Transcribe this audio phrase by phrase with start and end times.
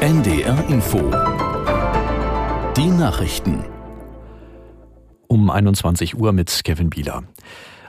[0.00, 0.98] NDR Info.
[2.74, 3.64] Die Nachrichten.
[5.28, 7.24] Um 21 Uhr mit Kevin Bieler.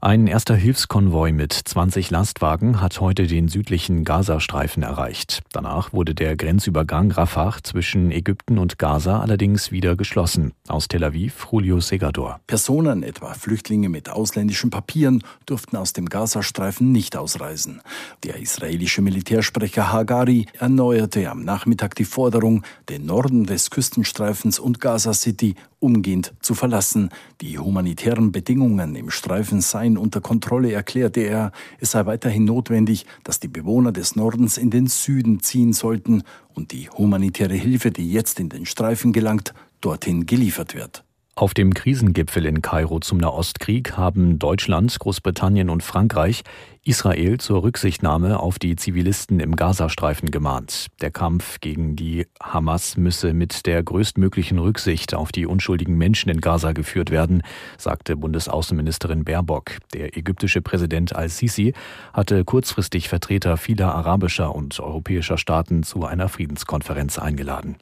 [0.00, 5.42] Ein erster Hilfskonvoi mit 20 Lastwagen hat heute den südlichen Gazastreifen erreicht.
[5.50, 10.52] Danach wurde der Grenzübergang Rafah zwischen Ägypten und Gaza allerdings wieder geschlossen.
[10.68, 12.38] Aus Tel Aviv, Julio Segador.
[12.46, 17.82] Personen, etwa Flüchtlinge mit ausländischen Papieren, durften aus dem Gazastreifen nicht ausreisen.
[18.22, 25.12] Der israelische Militärsprecher Hagari erneuerte am Nachmittag die Forderung, den Norden des Küstenstreifens und Gaza
[25.12, 27.10] City umgehend zu verlassen.
[27.40, 31.52] Die humanitären Bedingungen im Streifen seien unter Kontrolle, erklärte er.
[31.80, 36.22] Es sei weiterhin notwendig, dass die Bewohner des Nordens in den Süden ziehen sollten
[36.54, 41.04] und die humanitäre Hilfe, die jetzt in den Streifen gelangt, dorthin geliefert wird.
[41.38, 46.42] Auf dem Krisengipfel in Kairo zum Nahostkrieg haben Deutschland, Großbritannien und Frankreich
[46.82, 50.88] Israel zur Rücksichtnahme auf die Zivilisten im Gazastreifen gemahnt.
[51.00, 56.40] Der Kampf gegen die Hamas müsse mit der größtmöglichen Rücksicht auf die unschuldigen Menschen in
[56.40, 57.42] Gaza geführt werden,
[57.76, 59.76] sagte Bundesaußenministerin Baerbock.
[59.94, 61.72] Der ägyptische Präsident al-Sisi
[62.12, 67.76] hatte kurzfristig Vertreter vieler arabischer und europäischer Staaten zu einer Friedenskonferenz eingeladen.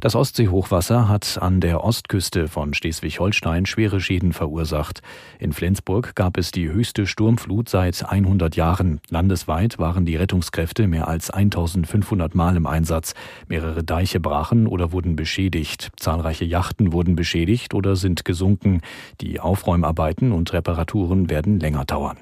[0.00, 5.00] Das Ostseehochwasser hat an der Ostküste von Schleswig-Holstein schwere Schäden verursacht.
[5.40, 9.00] In Flensburg gab es die höchste Sturmflut seit 100 Jahren.
[9.08, 13.14] Landesweit waren die Rettungskräfte mehr als 1500 Mal im Einsatz.
[13.48, 15.90] Mehrere Deiche brachen oder wurden beschädigt.
[15.96, 18.82] Zahlreiche Yachten wurden beschädigt oder sind gesunken.
[19.20, 22.18] Die Aufräumarbeiten und Reparaturen werden länger dauern.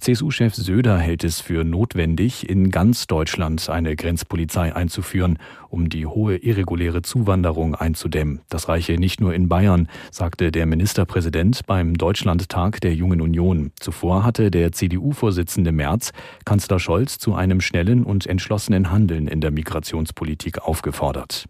[0.00, 6.36] CSU-Chef Söder hält es für notwendig, in ganz Deutschland eine Grenzpolizei einzuführen, um die hohe
[6.36, 8.40] irreguläre Zuwanderung einzudämmen.
[8.48, 13.72] Das reiche nicht nur in Bayern, sagte der Ministerpräsident beim Deutschlandtag der Jungen Union.
[13.78, 16.12] Zuvor hatte der CDU-Vorsitzende Merz
[16.46, 21.44] Kanzler Scholz zu einem schnellen und entschlossenen Handeln in der Migrationspolitik aufgefordert.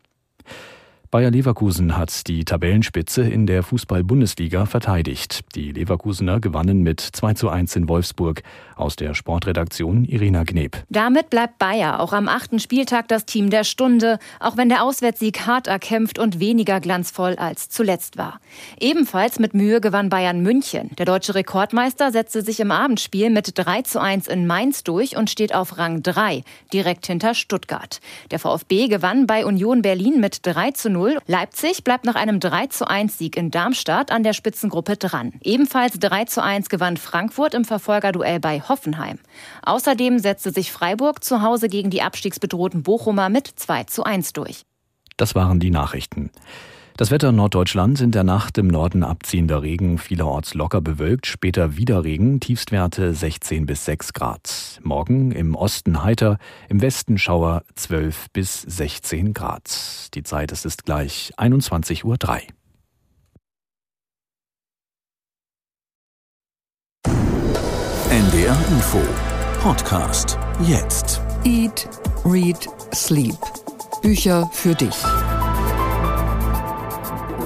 [1.12, 5.41] Bayer Leverkusen hat die Tabellenspitze in der Fußball-Bundesliga verteidigt.
[5.56, 8.44] Die Leverkusener gewannen mit 2 zu 1 in Wolfsburg.
[8.76, 10.84] Aus der Sportredaktion Irina Gneb.
[10.88, 15.47] Damit bleibt Bayer auch am achten Spieltag das Team der Stunde, auch wenn der Auswärtssieg
[15.47, 18.38] hart erkämpft und weniger glanzvoll als zuletzt war.
[18.78, 20.91] Ebenfalls mit Mühe gewann Bayern München.
[20.97, 25.28] Der deutsche Rekordmeister setzte sich im Abendspiel mit 3 zu 1 in Mainz durch und
[25.28, 27.99] steht auf Rang 3, direkt hinter Stuttgart.
[28.31, 31.19] Der VfB gewann bei Union Berlin mit 3 zu 0 0.
[31.27, 35.33] Leipzig bleibt nach einem 3 zu 1 Sieg in Darmstadt an der Spitzengruppe dran.
[35.43, 39.19] Ebenfalls 3 zu 1 gewann Frankfurt im Verfolgerduell bei Hoffenheim.
[39.62, 44.62] Außerdem setzte sich Freiburg zu Hause gegen die abstiegsbedrohten Bochumer mit 2 zu 1 durch.
[45.16, 46.31] Das waren die Nachrichten.
[46.96, 51.76] Das Wetter in Norddeutschland in der Nacht im Norden abziehender Regen, vielerorts locker bewölkt, später
[51.76, 54.80] wieder Regen, Tiefstwerte 16 bis 6 Grad.
[54.82, 60.14] Morgen im Osten heiter, im Westen Schauer 12 bis 16 Grad.
[60.14, 62.18] Die Zeit es ist gleich 21.03 Uhr.
[68.10, 69.00] NDR Info
[69.60, 71.20] Podcast jetzt.
[71.44, 71.88] Eat,
[72.24, 73.36] Read, Sleep.
[74.02, 74.96] Bücher für dich.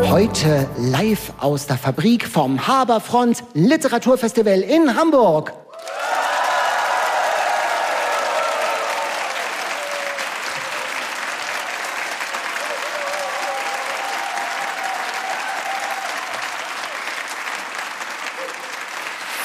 [0.01, 5.64] Heute live aus der Fabrik vom Haberfront Literaturfestival in Hamburg.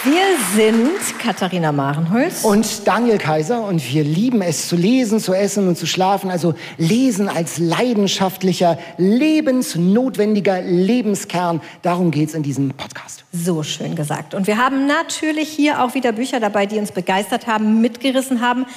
[0.06, 0.22] Wir
[0.56, 5.78] sind Katharina Marenholz und Daniel Kaiser und wir lieben es zu lesen, zu essen und
[5.78, 6.32] zu schlafen.
[6.32, 11.60] Also lesen als leidenschaftlicher, lebensnotwendiger Lebenskern.
[11.82, 13.26] Darum geht es in diesem Podcast.
[13.34, 14.34] So schön gesagt.
[14.34, 18.68] Und wir haben natürlich hier auch wieder Bücher dabei, die uns begeistert haben, mitgerissen haben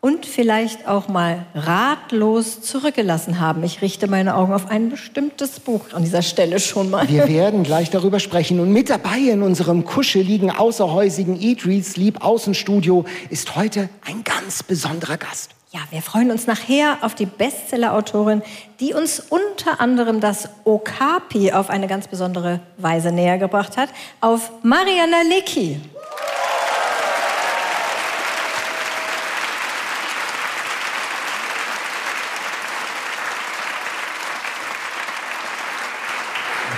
[0.00, 3.64] und vielleicht auch mal ratlos zurückgelassen haben.
[3.64, 7.08] Ich richte meine Augen auf ein bestimmtes Buch an dieser Stelle schon mal.
[7.08, 8.60] Wir werden gleich darüber sprechen.
[8.60, 14.62] Und mit dabei in unserem kuscheligen, außerhäusigen Eat, Read, Sleep Außenstudio ist heute ein ganz
[14.62, 15.50] besonderer Gast.
[15.70, 18.40] Ja, wir freuen uns nachher auf die Bestseller-Autorin,
[18.80, 23.90] die uns unter anderem das Okapi auf eine ganz besondere Weise näher gebracht hat,
[24.22, 25.78] auf Mariana Lecki.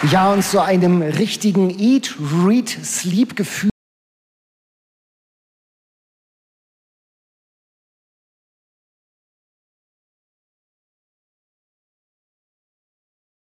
[0.08, 3.70] Ja, und zu einem richtigen Eat, Read, Sleep Gefühl